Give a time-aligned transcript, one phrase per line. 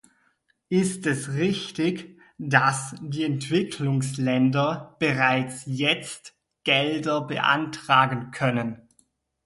[0.69, 8.87] Ist es richtig, dass die Entwicklungsländer bereits jetzt Gelder beantragen können?